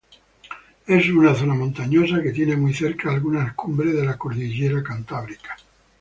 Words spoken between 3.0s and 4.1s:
algunas cumbres de